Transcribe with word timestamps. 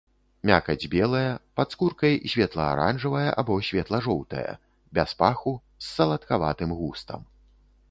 Мякаць 0.49 0.89
белая, 0.93 1.33
пад 1.59 1.75
скуркай 1.75 2.15
светла-аранжавая 2.33 3.27
або 3.43 3.59
светла-жоўтая, 3.69 4.57
без 4.99 5.09
паху, 5.23 5.55
з 5.85 5.93
саладкаватым 5.95 6.77
густам. 6.83 7.21